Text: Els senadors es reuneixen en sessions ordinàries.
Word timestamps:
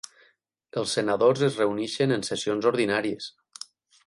Els 0.81 0.95
senadors 0.97 1.43
es 1.49 1.59
reuneixen 1.63 2.17
en 2.17 2.27
sessions 2.31 2.67
ordinàries. 2.73 3.31